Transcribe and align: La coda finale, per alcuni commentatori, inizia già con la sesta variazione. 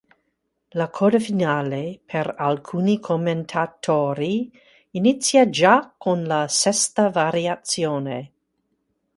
La 0.79 0.85
coda 0.89 1.19
finale, 1.19 2.01
per 2.03 2.33
alcuni 2.35 2.99
commentatori, 2.99 4.51
inizia 4.93 5.47
già 5.47 5.93
con 5.95 6.23
la 6.23 6.47
sesta 6.47 7.11
variazione. 7.11 8.31